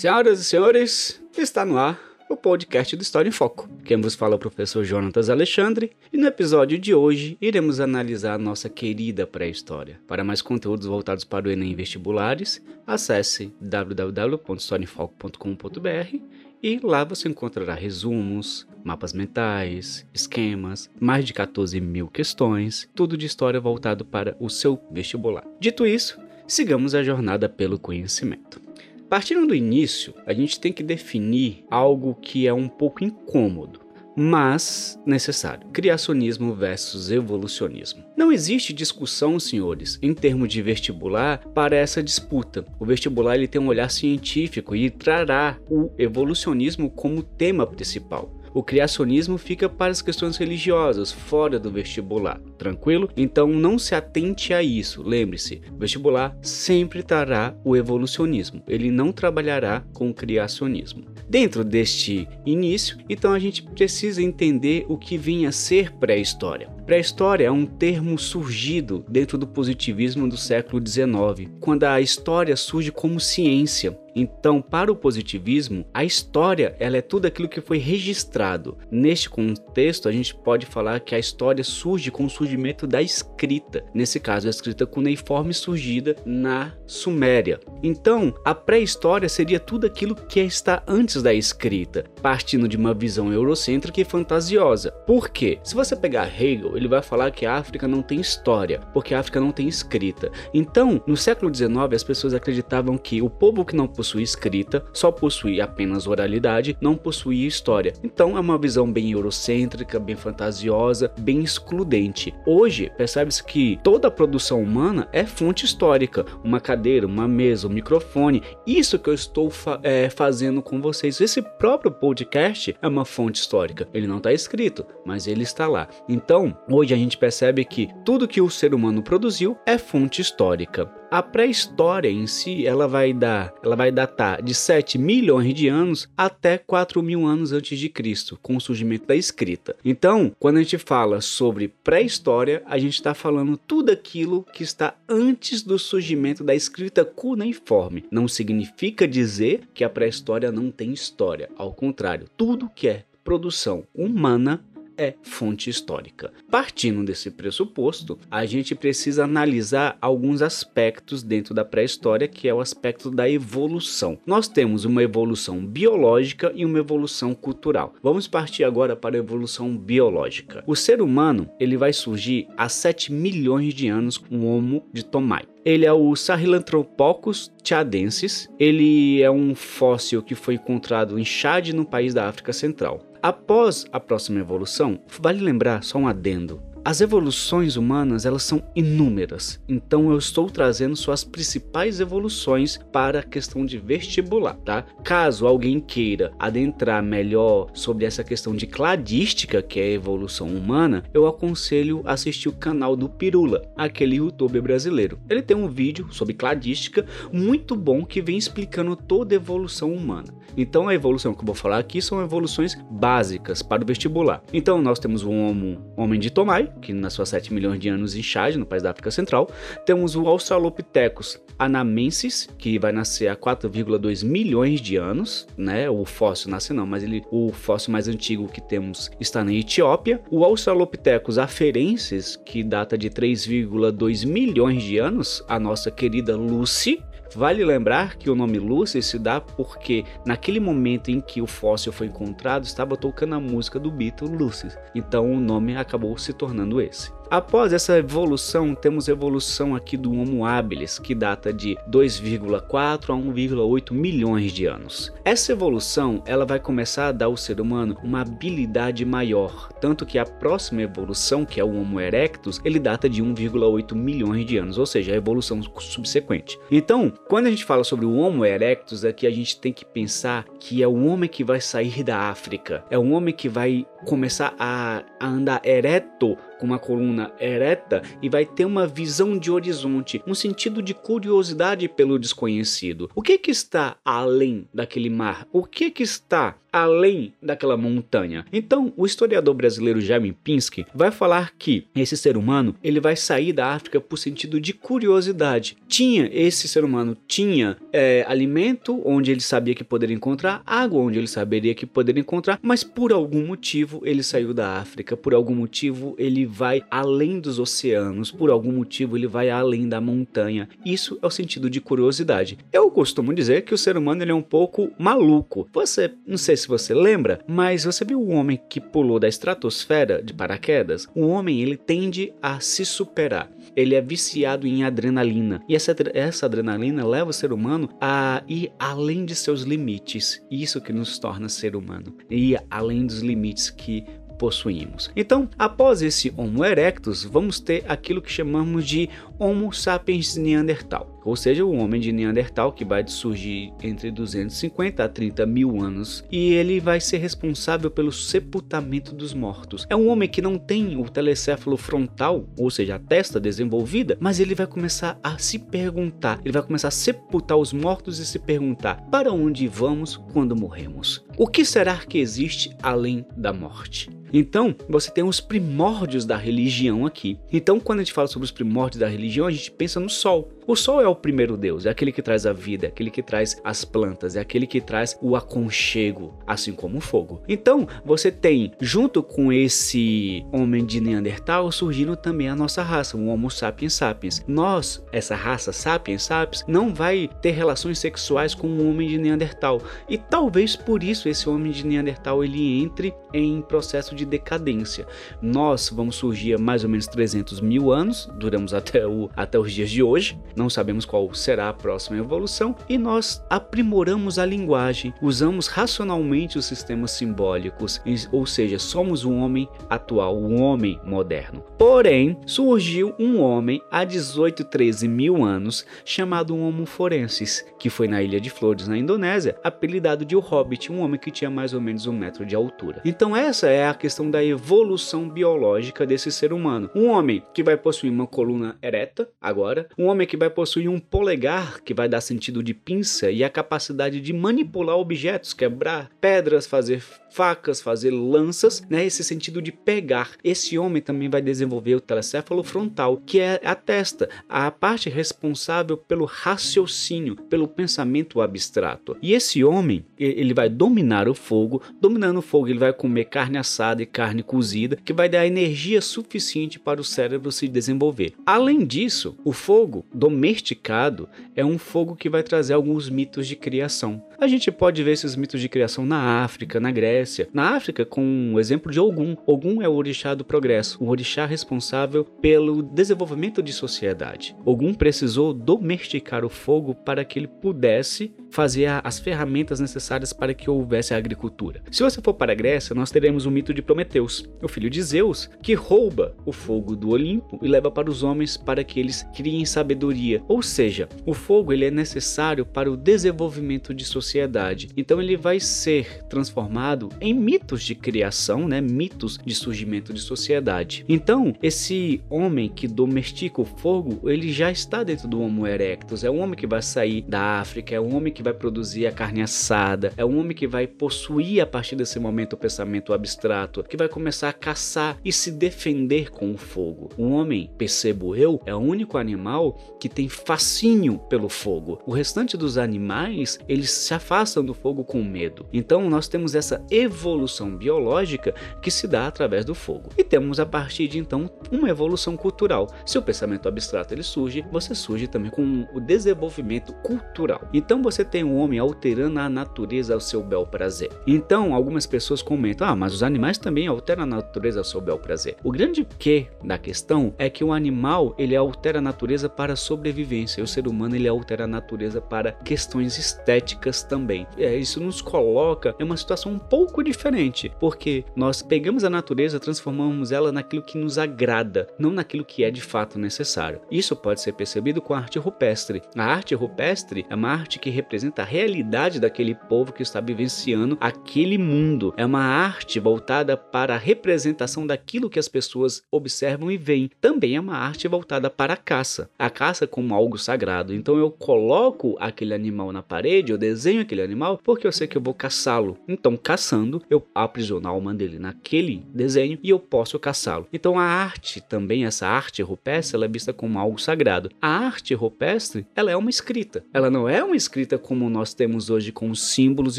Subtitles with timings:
[0.00, 3.68] Senhoras e senhores, está no ar o podcast do História em Foco.
[3.84, 8.32] Quem vos fala é o professor Jonatas Alexandre e no episódio de hoje iremos analisar
[8.32, 10.00] a nossa querida pré-história.
[10.08, 16.16] Para mais conteúdos voltados para o Enem vestibulares, acesse www.historiaemfoco.com.br
[16.62, 23.26] e lá você encontrará resumos, mapas mentais, esquemas, mais de 14 mil questões, tudo de
[23.26, 25.44] história voltado para o seu vestibular.
[25.60, 28.69] Dito isso, sigamos a jornada pelo conhecimento.
[29.10, 33.80] Partindo do início, a gente tem que definir algo que é um pouco incômodo,
[34.14, 38.04] mas necessário: criacionismo versus evolucionismo.
[38.16, 42.64] Não existe discussão, senhores, em termos de vestibular para essa disputa.
[42.78, 48.39] O vestibular ele tem um olhar científico e trará o evolucionismo como tema principal.
[48.52, 53.08] O criacionismo fica para as questões religiosas, fora do vestibular, tranquilo?
[53.16, 55.02] Então não se atente a isso.
[55.02, 61.04] Lembre-se, vestibular sempre trará o evolucionismo, ele não trabalhará com o criacionismo.
[61.28, 66.68] Dentro deste início, então a gente precisa entender o que vinha a ser pré-história.
[66.84, 72.90] Pré-história é um termo surgido dentro do positivismo do século XIX, quando a história surge
[72.90, 73.96] como ciência.
[74.14, 78.76] Então, para o positivismo, a história ela é tudo aquilo que foi registrado.
[78.90, 83.84] Neste contexto, a gente pode falar que a história surge com o surgimento da escrita.
[83.94, 87.60] Nesse caso, a escrita cuneiforme surgida na Suméria.
[87.82, 93.32] Então, a pré-história seria tudo aquilo que está antes da escrita, partindo de uma visão
[93.32, 94.90] eurocêntrica e fantasiosa.
[95.06, 95.58] Por quê?
[95.62, 99.20] Se você pegar Hegel, ele vai falar que a África não tem história, porque a
[99.20, 100.30] África não tem escrita.
[100.52, 105.12] Então, no século XIX, as pessoas acreditavam que o povo que não possuía escrita só
[105.12, 107.92] possuía apenas oralidade, não possuía história.
[108.02, 112.34] Então, é uma visão bem eurocêntrica, bem fantasiosa, bem excludente.
[112.46, 116.24] Hoje, percebe-se que toda a produção humana é fonte histórica.
[116.42, 118.42] Uma cadeira, uma mesa, um microfone.
[118.66, 121.20] Isso que eu estou fa é, fazendo com vocês.
[121.20, 123.86] Esse próprio podcast é uma fonte histórica.
[123.92, 125.86] Ele não está escrito, mas ele está lá.
[126.08, 130.99] Então, Hoje a gente percebe que tudo que o ser humano produziu é fonte histórica.
[131.10, 136.08] A pré-história em si, ela vai dar, ela vai datar de 7 milhões de anos
[136.16, 139.74] até 4 mil anos antes de Cristo, com o surgimento da escrita.
[139.84, 144.94] Então, quando a gente fala sobre pré-história, a gente está falando tudo aquilo que está
[145.08, 148.04] antes do surgimento da escrita cuneiforme.
[148.08, 151.50] Não significa dizer que a pré-história não tem história.
[151.56, 154.64] Ao contrário, tudo que é produção humana
[155.00, 156.30] é fonte histórica.
[156.50, 162.60] Partindo desse pressuposto, a gente precisa analisar alguns aspectos dentro da pré-história, que é o
[162.60, 164.18] aspecto da evolução.
[164.26, 167.94] Nós temos uma evolução biológica e uma evolução cultural.
[168.02, 170.62] Vamos partir agora para a evolução biológica.
[170.66, 175.02] O ser humano ele vai surgir há 7 milhões de anos com o Homo de
[175.02, 175.44] Tomai.
[175.64, 178.48] Ele é o Sahelanthropus tchadensis.
[178.58, 183.09] Ele é um fóssil que foi encontrado em Chad, no país da África Central.
[183.22, 186.62] Após a próxima evolução, vale lembrar só um adendo.
[186.82, 193.22] As evoluções humanas elas são inúmeras, então eu estou trazendo suas principais evoluções para a
[193.22, 194.86] questão de vestibular, tá?
[195.04, 201.04] Caso alguém queira adentrar melhor sobre essa questão de cladística, que é a evolução humana,
[201.12, 205.18] eu aconselho assistir o canal do Pirula, aquele youtuber brasileiro.
[205.28, 210.34] Ele tem um vídeo sobre cladística muito bom que vem explicando toda a evolução humana.
[210.56, 214.42] Então a evolução que eu vou falar aqui são evoluções básicas para o vestibular.
[214.52, 218.14] Então nós temos o homo, homem de Tomai, que nasceu há 7 milhões de anos
[218.14, 219.50] em Chad, no país da África Central.
[219.84, 225.90] Temos o Australopithecus anamensis, que vai nascer há 4,2 milhões de anos, né?
[225.90, 230.22] O fóssil nasce não, mas ele, o fóssil mais antigo que temos está na Etiópia.
[230.30, 237.02] O Australopithecus afarensis, que data de 3,2 milhões de anos, a nossa querida Lucy,
[237.34, 241.92] Vale lembrar que o nome Lucy se dá porque naquele momento em que o fóssil
[241.92, 246.80] foi encontrado estava tocando a música do Beatle Lucy, então o nome acabou se tornando
[246.80, 247.12] esse.
[247.30, 253.92] Após essa evolução, temos evolução aqui do Homo habilis, que data de 2,4 a 1,8
[253.92, 255.12] milhões de anos.
[255.24, 260.18] Essa evolução, ela vai começar a dar ao ser humano uma habilidade maior, tanto que
[260.18, 264.76] a próxima evolução, que é o Homo erectus, ele data de 1,8 milhões de anos,
[264.76, 266.58] ou seja, a evolução subsequente.
[266.68, 270.46] Então, quando a gente fala sobre o Homo erectus, aqui a gente tem que pensar
[270.58, 274.52] que é o homem que vai sair da África, é um homem que vai começar
[274.58, 280.22] a, a andar ereto com uma coluna ereta e vai ter uma visão de horizonte,
[280.26, 283.10] um sentido de curiosidade pelo desconhecido.
[283.14, 285.48] O que que está além daquele mar?
[285.50, 288.44] O que que está além daquela montanha.
[288.52, 293.52] Então, o historiador brasileiro Jaime Pinsky vai falar que esse ser humano ele vai sair
[293.52, 295.76] da África por sentido de curiosidade.
[295.88, 301.18] Tinha esse ser humano tinha é, alimento onde ele sabia que poderia encontrar, água onde
[301.18, 305.54] ele saberia que poderia encontrar, mas por algum motivo ele saiu da África, por algum
[305.54, 310.68] motivo ele vai além dos oceanos, por algum motivo ele vai além da montanha.
[310.84, 312.58] Isso é o sentido de curiosidade.
[312.72, 315.68] Eu costumo dizer que o ser humano ele é um pouco maluco.
[315.72, 320.20] Você, não sei se você lembra, mas você viu o homem que pulou da estratosfera
[320.22, 321.06] de paraquedas?
[321.14, 323.50] O homem ele tende a se superar.
[323.76, 328.72] Ele é viciado em adrenalina e essa, essa adrenalina leva o ser humano a ir
[328.78, 330.42] além de seus limites.
[330.50, 332.16] Isso que nos torna ser humano.
[332.28, 334.04] Ir além dos limites que
[334.40, 335.12] possuímos.
[335.14, 341.36] Então, após esse Homo erectus, vamos ter aquilo que chamamos de Homo sapiens neandertal ou
[341.36, 346.52] seja, o homem de Neandertal que vai surgir entre 250 a 30 mil anos e
[346.52, 349.86] ele vai ser responsável pelo sepultamento dos mortos.
[349.88, 354.40] É um homem que não tem o telecéfalo frontal, ou seja, a testa desenvolvida, mas
[354.40, 358.38] ele vai começar a se perguntar, ele vai começar a sepultar os mortos e se
[358.38, 361.24] perguntar para onde vamos quando morremos.
[361.36, 364.10] O que será que existe além da morte?
[364.32, 367.38] Então, você tem os primórdios da religião aqui.
[367.52, 370.50] Então, quando a gente fala sobre os primórdios da religião, a gente pensa no sol.
[370.66, 373.22] O sol é o primeiro Deus, é aquele que traz a vida, é aquele que
[373.22, 377.42] traz as plantas, é aquele que traz o aconchego, assim como o fogo.
[377.48, 383.26] Então, você tem, junto com esse homem de Neandertal, surgindo também a nossa raça, o
[383.26, 384.44] Homo sapiens sapiens.
[384.46, 389.80] Nós, essa raça sapiens sapiens, não vai ter relações sexuais com o homem de Neandertal.
[390.08, 395.06] E talvez por isso esse homem de Neandertal ele entre em processo de decadência.
[395.40, 399.72] Nós vamos surgir há mais ou menos 300 mil anos, duramos até, o, até os
[399.72, 405.12] dias de hoje, não sabemos qual será a próxima evolução, e nós aprimoramos a linguagem,
[405.20, 408.00] usamos racionalmente os sistemas simbólicos,
[408.32, 411.64] ou seja, somos o homem atual, o homem moderno.
[411.78, 418.22] Porém, surgiu um homem há 18, 13 mil anos chamado Homo forensis, que foi na
[418.22, 421.80] Ilha de Flores, na Indonésia, apelidado de O Hobbit, um homem que tinha mais ou
[421.80, 423.00] menos um metro de altura.
[423.04, 426.90] Então essa é a questão da evolução biológica desse ser humano.
[426.94, 431.00] Um homem que vai possuir uma coluna ereta, agora, um homem que vai possuir um
[431.00, 436.66] polegar, que vai dar sentido de pinça e a capacidade de manipular objetos, quebrar pedras,
[436.66, 439.04] fazer facas, fazer lanças, né?
[439.04, 440.32] Esse sentido de pegar.
[440.42, 445.96] Esse homem também vai desenvolver o telecéfalo frontal, que é a testa, a parte responsável
[445.96, 449.16] pelo raciocínio, pelo pensamento abstrato.
[449.22, 453.58] E esse homem, ele vai dominar o fogo, dominando o fogo, ele vai comer carne
[453.58, 458.34] assada e carne cozida, que vai dar energia suficiente para o cérebro se desenvolver.
[458.44, 464.22] Além disso, o fogo domesticado é um fogo que vai trazer alguns mitos de criação.
[464.38, 467.19] A gente pode ver esses mitos de criação na África, na Grécia.
[467.52, 469.36] Na África, com o exemplo de Ogum.
[469.46, 474.56] Ogum é o orixá do progresso, o orixá responsável pelo desenvolvimento de sociedade.
[474.64, 480.68] Ogum precisou domesticar o fogo para que ele pudesse fazer as ferramentas necessárias para que
[480.68, 481.82] houvesse a agricultura.
[481.90, 485.02] Se você for para a Grécia, nós teremos o mito de Prometeus, o filho de
[485.02, 489.22] Zeus, que rouba o fogo do Olimpo e leva para os homens para que eles
[489.34, 490.42] criem sabedoria.
[490.48, 494.88] Ou seja, o fogo ele é necessário para o desenvolvimento de sociedade.
[494.96, 498.80] Então ele vai ser transformado em mitos de criação, né?
[498.80, 501.04] mitos de surgimento de sociedade.
[501.08, 506.24] Então, esse homem que domestica o fogo, ele já está dentro do Homo erectus.
[506.24, 509.12] É um homem que vai sair da África, é um homem que vai produzir a
[509.12, 513.82] carne assada, é um homem que vai possuir a partir desse momento o pensamento abstrato,
[513.82, 517.10] que vai começar a caçar e se defender com o fogo.
[517.16, 522.00] O homem, percebo eu, é o único animal que tem fascínio pelo fogo.
[522.06, 525.66] O restante dos animais, eles se afastam do fogo com medo.
[525.72, 530.10] Então nós temos essa evolução biológica que se dá através do fogo.
[530.16, 532.88] E temos a partir de então uma evolução cultural.
[533.04, 537.62] Se o pensamento abstrato ele surge, você surge também com o desenvolvimento cultural.
[537.72, 541.10] Então você tem o homem alterando a natureza ao seu bel prazer.
[541.26, 545.18] Então algumas pessoas comentam: "Ah, mas os animais também alteram a natureza ao seu bel
[545.18, 545.56] prazer".
[545.62, 550.60] O grande que da questão é que o animal ele altera a natureza para sobrevivência,
[550.60, 554.46] e o ser humano ele altera a natureza para questões estéticas também.
[554.56, 559.60] É, isso nos coloca em uma situação um pouco diferente, porque nós pegamos a natureza,
[559.60, 563.80] transformamos ela naquilo que nos agrada, não naquilo que é de fato necessário.
[563.90, 566.02] Isso pode ser percebido com a arte rupestre.
[566.16, 570.96] A arte rupestre é uma arte que representa a realidade daquele povo que está vivenciando
[571.00, 572.12] aquele mundo.
[572.16, 577.10] É uma arte voltada para a representação daquilo que as pessoas observam e veem.
[577.20, 579.30] Também é uma arte voltada para a caça.
[579.38, 580.94] A caça como algo sagrado.
[580.94, 585.16] Então eu coloco aquele animal na parede, eu desenho aquele animal porque eu sei que
[585.16, 585.98] eu vou caçá-lo.
[586.08, 590.66] Então, caçando, eu aprisiono a alma dele naquele desenho e eu posso caçá-lo.
[590.72, 594.50] Então a arte também, essa arte rupestre, ela é vista como algo sagrado.
[594.60, 596.84] A arte rupestre, ela é uma escrita.
[596.92, 599.98] Ela não é uma escrita como nós temos hoje com símbolos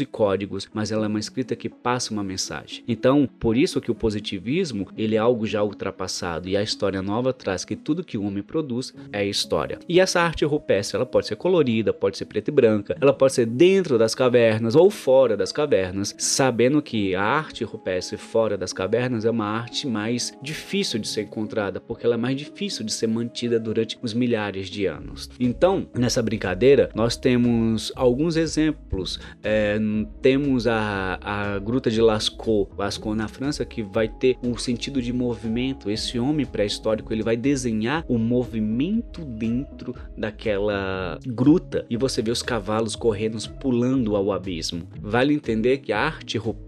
[0.00, 2.84] e códigos, mas ela é uma escrita que passa uma mensagem.
[2.86, 7.32] Então, por isso que o positivismo, ele é algo já ultrapassado e a história nova
[7.32, 9.78] traz que tudo que o homem produz é história.
[9.88, 13.34] E essa arte rupestre, ela pode ser colorida, pode ser preta e branca, ela pode
[13.34, 18.72] ser dentro das cavernas ou fora das cavernas, sabendo que a arte rupestre fora das
[18.72, 22.92] cavernas é uma arte mais difícil de ser encontrada, porque ela é mais difícil de
[22.92, 25.28] ser mantida durante os milhares de anos.
[25.38, 29.18] Então, nessa brincadeira, nós temos alguns exemplos.
[29.42, 29.78] É,
[30.20, 35.12] temos a, a Gruta de Lascaux, Lascaux na França, que vai ter um sentido de
[35.12, 35.90] movimento.
[35.90, 42.42] Esse homem pré-histórico ele vai desenhar o movimento dentro daquela gruta e você vê os
[42.42, 44.88] cavalos correndo, pulando ao abismo.
[45.00, 46.61] Vale entender que a arte rupestre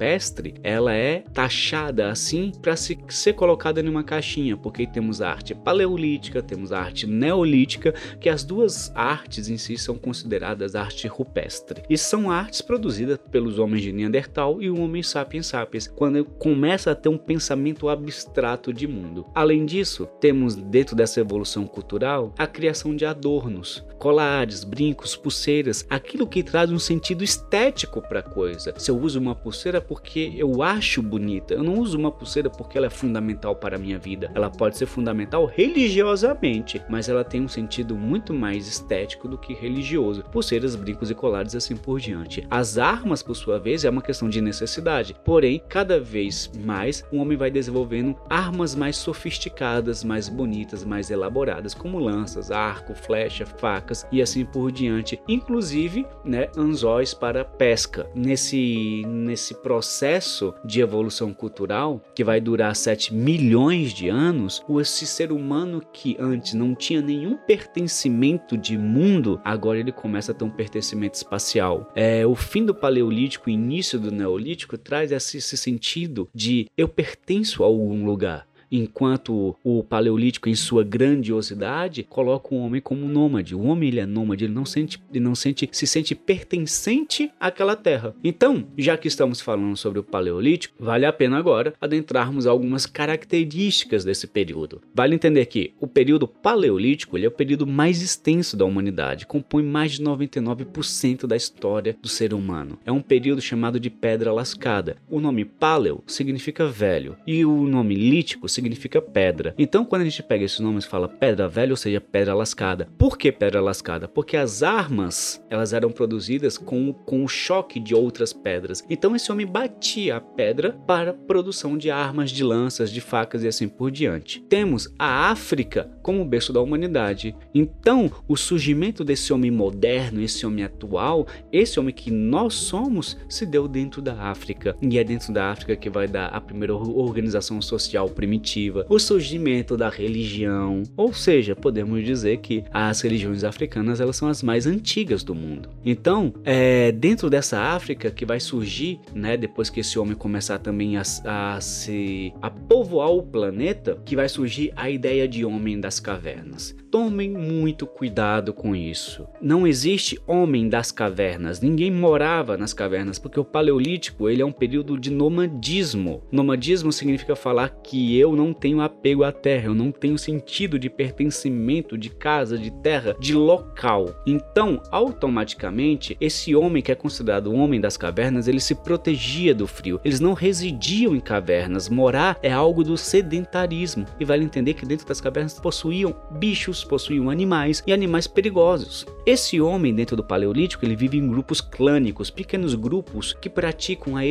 [0.63, 6.43] ela é taxada assim para ser colocada em uma caixinha, porque temos a arte paleolítica,
[6.43, 11.97] temos a arte neolítica, que as duas artes em si são consideradas arte rupestre e
[11.97, 16.95] são artes produzidas pelos homens de Neandertal e o homem sapiens sapiens, quando começa a
[16.95, 19.27] ter um pensamento abstrato de mundo.
[19.35, 26.27] Além disso, temos dentro dessa evolução cultural a criação de adornos, colares, brincos, pulseiras, aquilo
[26.27, 28.75] que traz um sentido estético para a coisa.
[28.77, 32.77] Se eu uso uma pulseira porque eu acho bonita, eu não uso uma pulseira porque
[32.77, 34.31] ela é fundamental para a minha vida.
[34.35, 39.55] Ela pode ser fundamental religiosamente, mas ela tem um sentido muito mais estético do que
[39.55, 40.25] religioso.
[40.25, 42.47] Pulseiras, brincos e colares assim por diante.
[42.51, 45.17] As armas, por sua vez, é uma questão de necessidade.
[45.25, 51.75] Porém, cada vez mais o homem vai desenvolvendo armas mais sofisticadas, mais bonitas, mais elaboradas,
[51.75, 55.21] como lanças, arco, flecha, facas e assim por diante.
[55.29, 58.09] Inclusive, né, anzóis para pesca.
[58.15, 65.33] Nesse, nesse processo de evolução cultural, que vai durar 7 milhões de anos, esse ser
[65.33, 70.51] humano que antes não tinha nenhum pertencimento de mundo, agora ele começa a ter um
[70.51, 71.91] pertencimento espacial.
[71.97, 77.63] É, o fim do Paleolítico, início do Neolítico, traz esse, esse sentido de eu pertenço
[77.63, 78.47] a algum lugar
[78.79, 83.55] enquanto o paleolítico em sua grandiosidade coloca o homem como nômade.
[83.55, 87.77] O homem ele é nômade, ele não sente, ele não sente, se sente pertencente àquela
[87.77, 88.15] terra.
[88.23, 94.05] Então, já que estamos falando sobre o paleolítico, vale a pena agora adentrarmos algumas características
[94.05, 94.83] desse período.
[94.95, 99.63] Vale entender que o período paleolítico ele é o período mais extenso da humanidade, compõe
[99.63, 102.79] mais de 99% da história do ser humano.
[102.85, 104.97] É um período chamado de pedra lascada.
[105.09, 109.55] O nome paleo significa velho e o nome lítico significa significa pedra.
[109.59, 112.89] Então, quando a gente pega esses nomes fala pedra velha, ou seja, pedra lascada.
[112.97, 114.09] Por que pedra lascada?
[114.09, 118.83] Porque as armas, elas eram produzidas com, com o choque de outras pedras.
[118.89, 123.45] Então, esse homem batia a pedra para a produção de armas, de lanças, de facas
[123.45, 124.41] e assim por diante.
[124.49, 127.37] Temos a África como berço da humanidade.
[127.55, 133.45] Então, o surgimento desse homem moderno, esse homem atual, esse homem que nós somos, se
[133.45, 134.75] deu dentro da África.
[134.81, 138.09] E é dentro da África que vai dar a primeira organização social
[138.55, 144.29] primitiva o surgimento da religião, ou seja, podemos dizer que as religiões africanas elas são
[144.29, 145.69] as mais antigas do mundo.
[145.85, 150.97] Então, é dentro dessa África que vai surgir, né, depois que esse homem começar também
[150.97, 155.99] a, a se a povoar o planeta, que vai surgir a ideia de homem das
[155.99, 156.75] cavernas.
[156.91, 159.27] Tomem muito cuidado com isso.
[159.43, 161.61] Não existe homem das cavernas.
[161.61, 166.23] Ninguém morava nas cavernas, porque o paleolítico ele é um período de nomadismo.
[166.31, 170.89] Nomadismo significa falar que eu não tenho apego à terra, eu não tenho sentido de
[170.89, 174.15] pertencimento, de casa, de terra, de local.
[174.27, 179.67] Então, automaticamente, esse homem que é considerado o homem das cavernas, ele se protegia do
[179.67, 180.01] frio.
[180.05, 181.89] Eles não residiam em cavernas.
[181.89, 184.07] Morar é algo do sedentarismo.
[184.19, 189.07] E vale entender que dentro das cavernas possuíam bichos, possuíam animais e animais perigosos.
[189.27, 194.25] Esse homem dentro do Paleolítico ele vive em grupos clânicos, pequenos grupos que praticam a,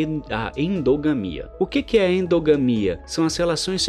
[0.55, 1.49] endogamia.
[1.59, 2.99] O que, é a endogamia?
[3.05, 3.81] São as relações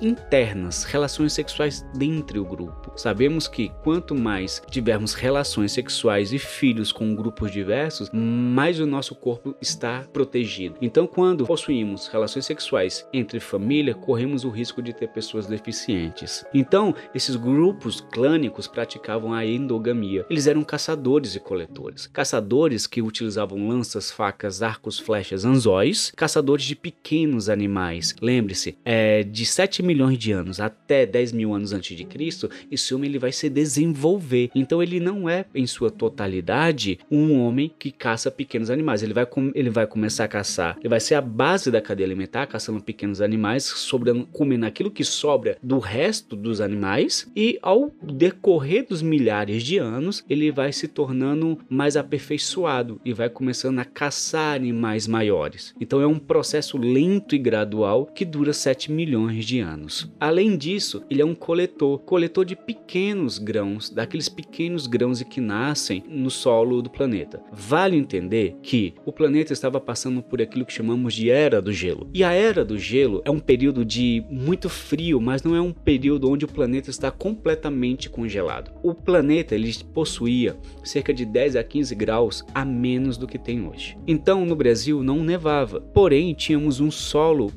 [0.00, 2.92] internas, relações sexuais dentro do grupo.
[2.96, 9.14] Sabemos que quanto mais tivermos relações sexuais e filhos com grupos diversos, mais o nosso
[9.14, 10.76] corpo está protegido.
[10.80, 16.44] Então, quando possuímos relações sexuais entre família, corremos o risco de ter pessoas deficientes.
[16.54, 20.24] Então, esses grupos clânicos praticavam a endogamia.
[20.30, 22.06] Eles eram caçadores e coletores.
[22.06, 28.14] Caçadores que utilizavam lanças, facas, arcos, flechas, anzóis, caçadores de pequenos animais.
[28.20, 32.94] Lembre-se, é, de 7 milhões de anos até 10 mil anos antes de Cristo, esse
[32.94, 34.50] homem ele vai se desenvolver.
[34.54, 39.02] Então ele não é, em sua totalidade, um homem que caça pequenos animais.
[39.02, 42.46] Ele vai, ele vai começar a caçar, ele vai ser a base da cadeia alimentar,
[42.46, 48.86] caçando pequenos animais, sobrando, comendo aquilo que sobra do resto dos animais, e ao decorrer
[48.86, 54.54] dos milhares de anos, ele vai se tornando mais aperfeiçoado e vai começando a caçar
[54.54, 55.74] animais maiores.
[55.80, 60.12] Então é um processo lento e gradual que dura 7 milhões de anos.
[60.18, 66.02] Além disso, ele é um coletor, coletor de pequenos grãos, daqueles pequenos grãos que nascem
[66.08, 67.40] no solo do planeta.
[67.52, 72.08] Vale entender que o planeta estava passando por aquilo que chamamos de era do gelo.
[72.12, 75.72] E a era do gelo é um período de muito frio, mas não é um
[75.72, 78.72] período onde o planeta está completamente congelado.
[78.82, 83.66] O planeta ele possuía cerca de 10 a 15 graus a menos do que tem
[83.66, 83.96] hoje.
[84.06, 87.52] Então, no Brasil não nevava, porém tínhamos um solo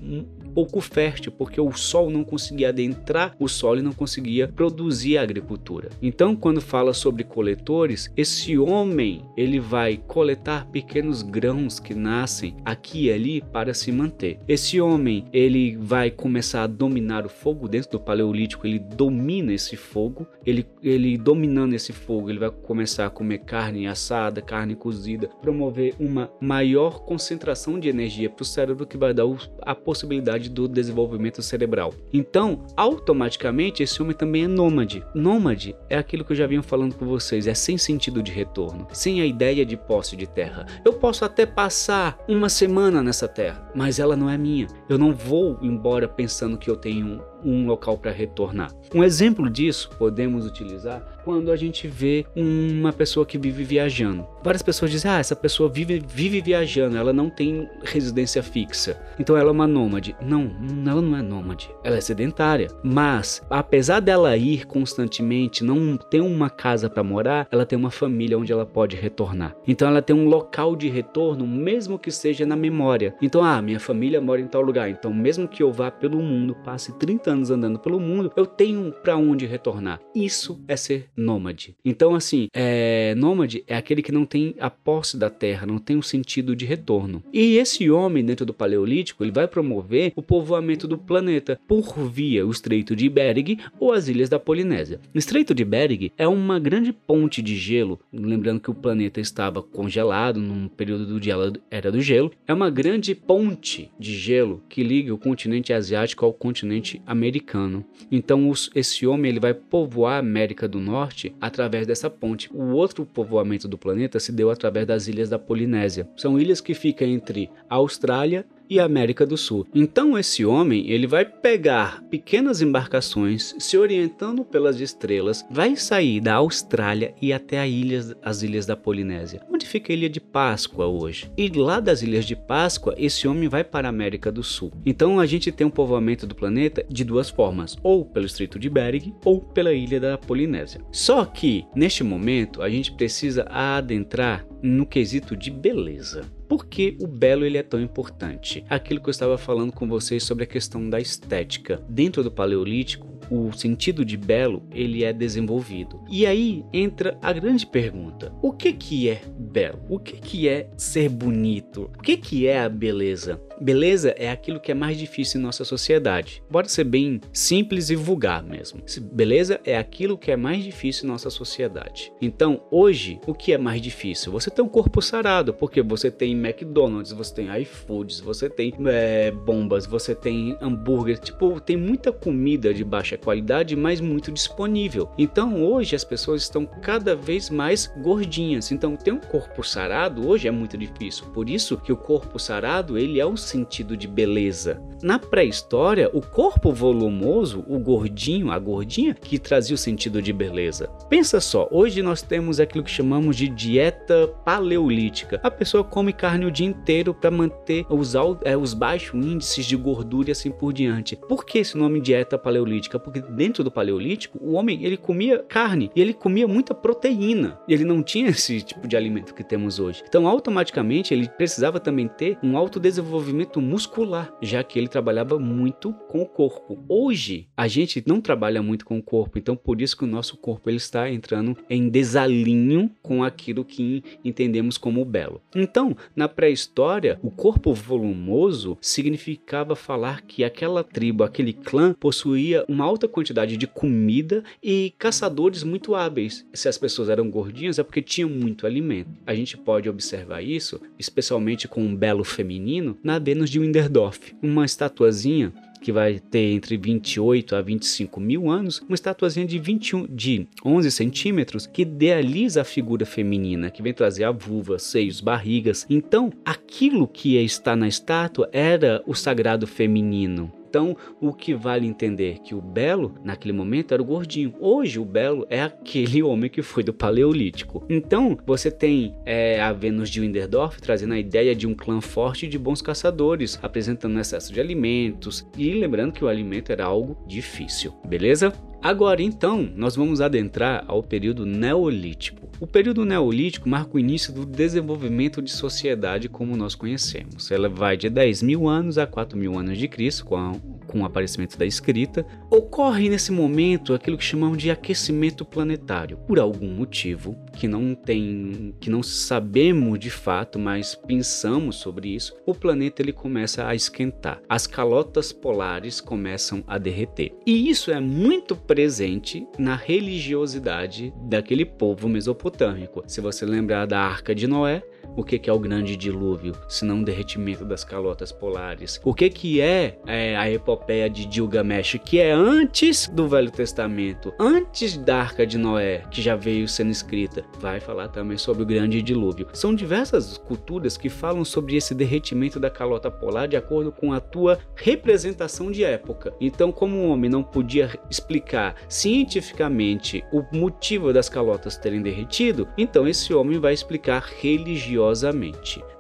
[0.58, 5.22] pouco fértil, porque o sol não conseguia adentrar o solo e não conseguia produzir a
[5.22, 5.90] agricultura.
[6.02, 13.06] Então, quando fala sobre coletores, esse homem ele vai coletar pequenos grãos que nascem aqui
[13.06, 14.40] e ali para se manter.
[14.48, 19.76] Esse homem ele vai começar a dominar o fogo dentro do paleolítico, ele domina esse
[19.76, 25.30] fogo, ele, ele dominando esse fogo, ele vai começar a comer carne assada, carne cozida,
[25.40, 29.28] promover uma maior concentração de energia para o cérebro que vai dar
[29.62, 31.94] a possibilidade do desenvolvimento cerebral.
[32.14, 35.04] Então, automaticamente, esse homem também é nômade.
[35.14, 38.88] Nômade é aquilo que eu já vinha falando com vocês, é sem sentido de retorno,
[38.92, 40.66] sem a ideia de posse de terra.
[40.84, 44.68] Eu posso até passar uma semana nessa terra, mas ela não é minha.
[44.90, 48.72] Eu não vou embora pensando que eu tenho um local para retornar.
[48.94, 54.26] Um exemplo disso podemos utilizar quando a gente vê uma pessoa que vive viajando.
[54.42, 59.36] Várias pessoas dizem: ah, essa pessoa vive, vive viajando, ela não tem residência fixa, então
[59.36, 60.16] ela é uma nômade.
[60.22, 60.50] Não,
[60.90, 62.70] ela não é nômade, ela é sedentária.
[62.82, 68.38] Mas, apesar dela ir constantemente, não ter uma casa para morar, ela tem uma família
[68.40, 69.54] onde ela pode retornar.
[69.68, 73.14] Então, ela tem um local de retorno, mesmo que seja na memória.
[73.22, 76.56] Então, ah, minha família mora em tal lugar, então, mesmo que eu vá pelo mundo,
[76.64, 80.00] passe 30 anos andando pelo mundo, eu tenho para onde retornar.
[80.16, 81.76] Isso é ser nômade.
[81.84, 85.98] Então, assim, é, nômade é aquele que não tem a posse da terra, não tem
[85.98, 87.24] um sentido de retorno.
[87.34, 92.46] E esse homem dentro do Paleolítico, ele vai promover o povoamento do planeta por via
[92.46, 95.00] o Estreito de Bering ou as ilhas da Polinésia.
[95.14, 99.62] O Estreito de Bering é uma grande ponte de gelo, lembrando que o planeta estava
[99.62, 101.36] congelado num período do dia
[101.70, 102.32] era do gelo.
[102.48, 107.86] É uma grande ponte de gelo que liga o continente asiático ao continente americano americano.
[108.12, 112.50] Então os, esse homem ele vai povoar a América do Norte através dessa ponte.
[112.54, 116.08] O outro povoamento do planeta se deu através das ilhas da Polinésia.
[116.16, 119.66] São ilhas que ficam entre a Austrália e América do Sul.
[119.74, 126.36] Então esse homem, ele vai pegar pequenas embarcações, se orientando pelas estrelas, vai sair da
[126.36, 131.32] Austrália e até ilhas, as ilhas da Polinésia, onde fica a ilha de Páscoa hoje.
[131.38, 134.72] E lá das ilhas de Páscoa, esse homem vai para a América do Sul.
[134.86, 138.70] Então a gente tem um povoamento do planeta de duas formas, ou pelo Estreito de
[138.70, 140.82] Bering ou pela ilha da Polinésia.
[140.92, 146.26] Só que neste momento a gente precisa adentrar no quesito de beleza.
[146.48, 148.64] Por que o belo ele é tão importante?
[148.70, 151.84] Aquilo que eu estava falando com vocês sobre a questão da estética.
[151.90, 156.02] Dentro do paleolítico, o sentido de belo ele é desenvolvido.
[156.10, 159.80] E aí entra a grande pergunta: o que que é belo?
[159.90, 161.92] O que que é ser bonito?
[161.98, 163.42] O que que é a beleza?
[163.60, 166.44] Beleza é aquilo que é mais difícil em nossa sociedade.
[166.50, 168.82] Pode ser bem simples e vulgar mesmo.
[169.12, 172.12] Beleza é aquilo que é mais difícil em nossa sociedade.
[172.22, 174.32] Então, hoje, o que é mais difícil?
[174.32, 179.32] Você tem um corpo sarado, porque você tem McDonald's, você tem iFoods, você tem é,
[179.32, 181.20] bombas, você tem hambúrguer.
[181.20, 185.10] Tipo, tem muita comida de baixa qualidade, mas muito disponível.
[185.18, 188.72] Então hoje as pessoas estão cada vez mais gordinhas.
[188.72, 191.26] Então ter um corpo sarado hoje é muito difícil.
[191.28, 194.82] Por isso que o corpo sarado ele é o sentido de beleza.
[195.02, 200.90] Na pré-história, o corpo volumoso, o gordinho, a gordinha, que trazia o sentido de beleza.
[201.10, 205.40] Pensa só, hoje nós temos aquilo que chamamos de dieta paleolítica.
[205.44, 209.76] A pessoa come carne o dia inteiro para manter os, é, os baixos índices de
[209.76, 211.16] gordura e assim por diante.
[211.16, 213.00] Por que esse nome dieta paleolítica?
[213.00, 217.60] Porque dentro do paleolítico, o homem ele comia carne e ele comia muita proteína.
[217.68, 220.04] E ele não tinha esse tipo de alimento que temos hoje.
[220.08, 225.94] Então, automaticamente, ele precisava também ter um alto desenvolvimento muscular, já que ele trabalhava muito
[226.08, 226.84] com o corpo.
[226.88, 230.38] Hoje, a gente não trabalha muito com o corpo, então por isso que o nosso
[230.38, 235.42] corpo ele está entrando em desalinho com aquilo que entendemos como belo.
[235.56, 242.86] Então, na pré-história, o corpo volumoso significava falar que aquela tribo, aquele clã possuía uma
[242.86, 246.46] alta quantidade de comida e caçadores muito hábeis.
[246.54, 249.10] Se as pessoas eram gordinhas é porque tinham muito alimento.
[249.26, 255.52] A gente pode observar isso, especialmente com um belo feminino, na De Winderdorf, uma estatuazinha
[255.82, 260.92] que vai ter entre 28 a 25 mil anos, uma estatuazinha de, 21, de 11
[260.92, 265.86] centímetros que idealiza a figura feminina, que vem trazer a vulva, seios, barrigas.
[265.90, 270.52] Então, aquilo que está na estátua era o sagrado feminino.
[270.78, 274.54] Então, o que vale entender que o belo, naquele momento, era o gordinho.
[274.60, 277.84] Hoje, o belo é aquele homem que foi do Paleolítico.
[277.90, 282.48] Então, você tem é, a Vênus de Winderdorf trazendo a ideia de um clã forte
[282.48, 287.92] de bons caçadores, apresentando excesso de alimentos e lembrando que o alimento era algo difícil,
[288.08, 288.54] beleza?
[288.82, 292.48] Agora então, nós vamos adentrar ao período Neolítico.
[292.60, 297.52] O período Neolítico marca o início do desenvolvimento de sociedade como nós conhecemos.
[297.52, 301.06] Ela vai de 10 mil anos a 4 mil anos de Cristo, com com o
[301.06, 306.18] aparecimento da escrita, ocorre nesse momento aquilo que chamamos de aquecimento planetário.
[306.28, 312.36] Por algum motivo que não tem, que não sabemos de fato, mas pensamos sobre isso,
[312.46, 314.42] o planeta ele começa a esquentar.
[314.48, 317.36] As calotas polares começam a derreter.
[317.46, 323.04] E isso é muito presente na religiosidade daquele povo mesopotâmico.
[323.08, 324.84] Se você lembrar da Arca de Noé,
[325.18, 329.02] o que, que é o grande dilúvio, se não o derretimento das calotas polares?
[329.04, 334.32] O que, que é, é a epopeia de Gilgamesh, que é antes do Velho Testamento,
[334.40, 337.44] antes da Arca de Noé, que já veio sendo escrita?
[337.60, 339.48] Vai falar também sobre o grande dilúvio.
[339.54, 344.20] São diversas culturas que falam sobre esse derretimento da calota polar de acordo com a
[344.20, 346.32] tua representação de época.
[346.40, 353.08] Então, como o homem não podia explicar cientificamente o motivo das calotas terem derretido, então
[353.08, 355.07] esse homem vai explicar religiosamente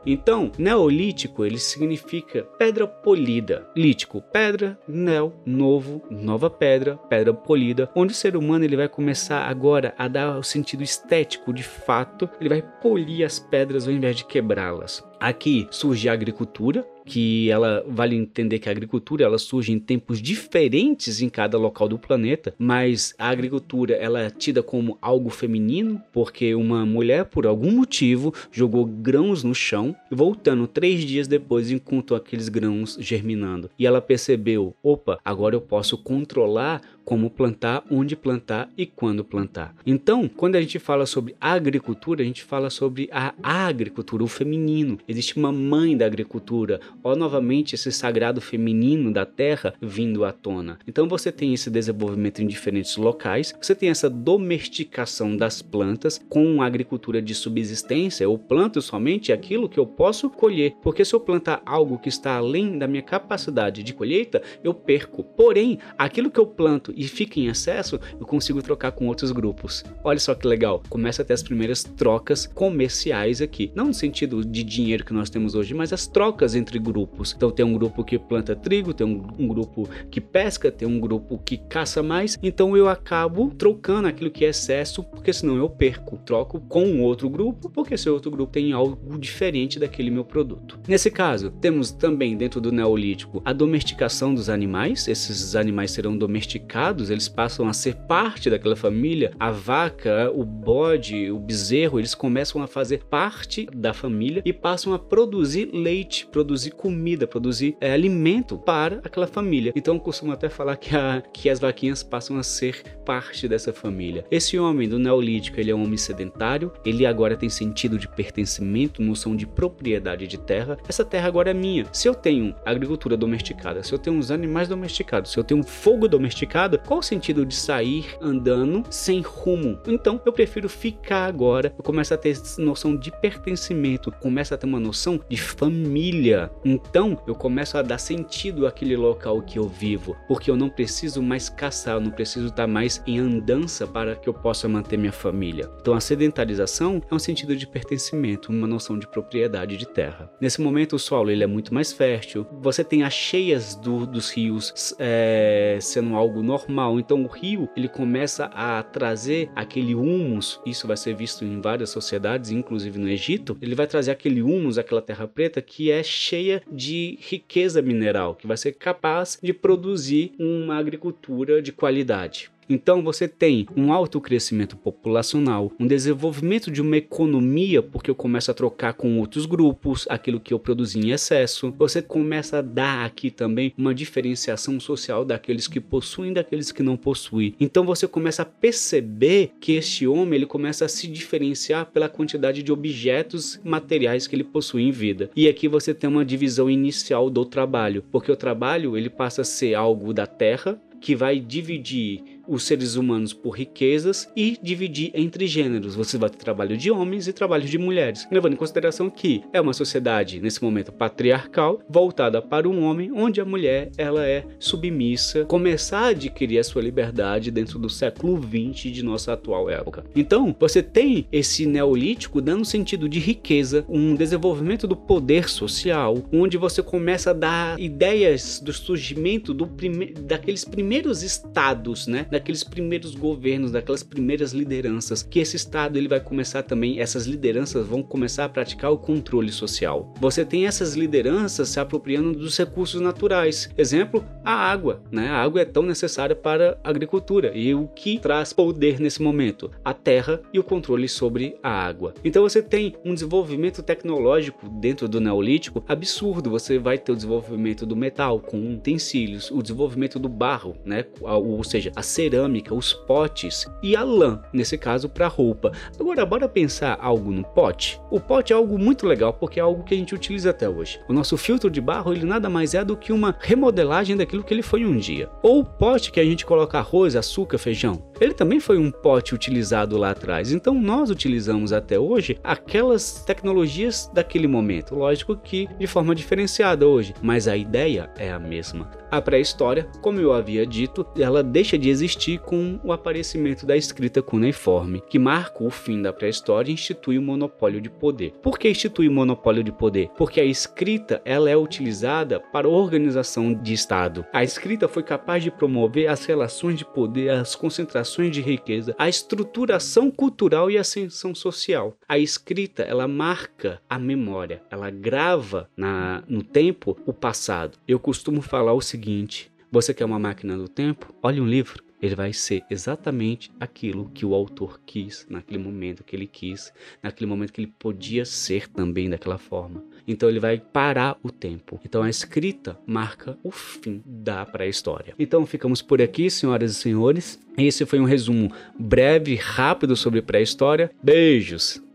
[0.05, 3.67] Então, neolítico ele significa pedra polida.
[3.75, 9.41] Lítico, pedra, neo, novo, nova pedra, pedra polida, onde o ser humano ele vai começar
[9.47, 14.15] agora a dar o sentido estético de fato, ele vai polir as pedras ao invés
[14.15, 15.03] de quebrá-las.
[15.19, 20.21] Aqui surge a agricultura, que ela vale entender que a agricultura ela surge em tempos
[20.21, 26.01] diferentes em cada local do planeta, mas a agricultura ela é tida como algo feminino
[26.11, 31.71] porque uma mulher por algum motivo jogou grãos no chão e voltando três dias depois
[31.71, 33.69] encontrou aqueles grãos germinando.
[33.79, 39.73] E ela percebeu, opa, agora eu posso controlar como plantar, onde plantar e quando plantar.
[39.85, 44.97] Então, quando a gente fala sobre agricultura, a gente fala sobre a agricultura, o feminino.
[45.07, 50.79] Existe uma mãe da agricultura, ó novamente esse sagrado feminino da terra vindo à tona.
[50.85, 56.61] Então você tem esse desenvolvimento em diferentes locais, você tem essa domesticação das plantas com
[56.61, 58.25] agricultura de subsistência.
[58.25, 62.35] Eu planto somente aquilo que eu posso colher, porque se eu plantar algo que está
[62.35, 65.23] além da minha capacidade de colheita, eu perco.
[65.23, 69.85] Porém, aquilo que eu planto e fica em excesso, eu consigo trocar com outros grupos.
[70.03, 73.71] Olha só que legal, começa a ter as primeiras trocas comerciais aqui.
[73.75, 77.33] Não no sentido de dinheiro que nós temos hoje, mas as trocas entre grupos.
[77.37, 80.99] Então tem um grupo que planta trigo, tem um, um grupo que pesca, tem um
[80.99, 82.37] grupo que caça mais.
[82.41, 86.17] Então eu acabo trocando aquilo que é excesso, porque senão eu perco.
[86.25, 90.79] Troco com outro grupo, porque esse outro grupo tem algo diferente daquele meu produto.
[90.87, 95.07] Nesse caso, temos também dentro do Neolítico a domesticação dos animais.
[95.07, 99.31] Esses animais serão domesticados eles passam a ser parte daquela família.
[99.39, 104.93] A vaca, o bode, o bezerro, eles começam a fazer parte da família e passam
[104.93, 109.73] a produzir leite, produzir comida, produzir é, alimento para aquela família.
[109.75, 113.73] Então eu costumo até falar que, a, que as vaquinhas passam a ser parte dessa
[113.73, 114.25] família.
[114.29, 119.01] Esse homem do Neolítico, ele é um homem sedentário, ele agora tem sentido de pertencimento,
[119.01, 120.77] noção de propriedade de terra.
[120.87, 121.85] Essa terra agora é minha.
[121.91, 126.07] Se eu tenho agricultura domesticada, se eu tenho os animais domesticados, se eu tenho fogo
[126.07, 129.79] domesticado, Qual o sentido de sair andando sem rumo?
[129.87, 131.73] Então eu prefiro ficar agora.
[131.77, 136.51] Eu começo a ter noção de pertencimento, começo a ter uma noção de família.
[136.63, 141.21] Então eu começo a dar sentido àquele local que eu vivo, porque eu não preciso
[141.21, 145.11] mais caçar, eu não preciso estar mais em andança para que eu possa manter minha
[145.11, 145.69] família.
[145.81, 150.29] Então a sedentarização é um sentido de pertencimento, uma noção de propriedade de terra.
[150.39, 152.45] Nesse momento o solo ele é muito mais fértil.
[152.61, 156.66] Você tem as cheias do, dos rios é, sendo algo normal.
[156.99, 160.59] Então o rio ele começa a trazer aquele humus.
[160.65, 163.57] Isso vai ser visto em várias sociedades, inclusive no Egito.
[163.61, 168.47] Ele vai trazer aquele humus, aquela terra preta que é cheia de riqueza mineral, que
[168.47, 172.51] vai ser capaz de produzir uma agricultura de qualidade.
[172.69, 178.51] Então você tem um alto crescimento populacional, um desenvolvimento de uma economia, porque eu começo
[178.51, 181.73] a trocar com outros grupos aquilo que eu produzi em excesso.
[181.77, 186.83] Você começa a dar aqui também uma diferenciação social daqueles que possuem e daqueles que
[186.83, 187.55] não possuem.
[187.59, 192.61] Então você começa a perceber que este homem ele começa a se diferenciar pela quantidade
[192.63, 195.29] de objetos materiais que ele possui em vida.
[195.35, 199.45] E aqui você tem uma divisão inicial do trabalho, porque o trabalho ele passa a
[199.45, 205.47] ser algo da terra que vai dividir os seres humanos por riquezas e dividir entre
[205.47, 205.95] gêneros.
[205.95, 209.59] Você vai ter trabalho de homens e trabalho de mulheres, levando em consideração que é
[209.61, 215.45] uma sociedade nesse momento patriarcal voltada para um homem, onde a mulher ela é submissa,
[215.45, 220.03] começar a adquirir a sua liberdade dentro do século 20 de nossa atual época.
[220.15, 226.57] Então, você tem esse neolítico dando sentido de riqueza, um desenvolvimento do poder social, onde
[226.57, 232.25] você começa a dar ideias do surgimento do prime daqueles primeiros estados, né?
[232.37, 237.85] Daqueles primeiros governos, daquelas primeiras lideranças, que esse Estado ele vai começar também, essas lideranças
[237.85, 240.13] vão começar a praticar o controle social.
[240.21, 243.69] Você tem essas lideranças se apropriando dos recursos naturais.
[243.77, 245.01] Exemplo, a água.
[245.11, 245.27] Né?
[245.27, 249.71] A água é tão necessária para a agricultura e o que traz poder nesse momento?
[249.83, 252.13] A terra e o controle sobre a água.
[252.23, 256.51] Então você tem um desenvolvimento tecnológico dentro do Neolítico absurdo.
[256.51, 261.05] Você vai ter o desenvolvimento do metal com utensílios, o desenvolvimento do barro, né?
[261.21, 265.71] ou seja, a cerâmica cerâmica, os potes e a lã, nesse caso para roupa.
[265.99, 267.99] Agora, bora pensar algo no pote?
[268.11, 270.99] O pote é algo muito legal porque é algo que a gente utiliza até hoje.
[271.07, 274.53] O nosso filtro de barro ele nada mais é do que uma remodelagem daquilo que
[274.53, 275.29] ele foi um dia.
[275.41, 278.03] Ou o pote que a gente coloca arroz, açúcar, feijão.
[278.19, 280.51] Ele também foi um pote utilizado lá atrás.
[280.51, 284.95] Então nós utilizamos até hoje aquelas tecnologias daquele momento.
[284.95, 288.89] Lógico que de forma diferenciada hoje, mas a ideia é a mesma.
[289.09, 294.21] A pré-história, como eu havia dito, ela deixa de existir com o aparecimento da escrita
[294.21, 298.33] cuneiforme, que marca o fim da pré-história e institui o monopólio de poder.
[298.41, 300.09] Por que institui o monopólio de poder?
[300.17, 304.25] Porque a escrita ela é utilizada para organização de Estado.
[304.33, 309.09] A escrita foi capaz de promover as relações de poder, as concentrações de riqueza, a
[309.09, 311.97] estruturação cultural e ascensão social.
[312.07, 317.77] A escrita ela marca a memória, ela grava na, no tempo o passado.
[317.87, 321.13] Eu costumo falar o seguinte seguinte: você quer uma máquina do tempo?
[321.21, 321.83] Olhe um livro.
[321.99, 327.27] Ele vai ser exatamente aquilo que o autor quis, naquele momento que ele quis, naquele
[327.27, 329.83] momento que ele podia ser também daquela forma.
[330.07, 331.79] Então ele vai parar o tempo.
[331.83, 335.13] Então a escrita marca o fim da pré-história.
[335.19, 337.39] Então ficamos por aqui, senhoras e senhores.
[337.57, 340.91] Esse foi um resumo breve, rápido sobre pré-história.
[341.01, 341.86] Beijos!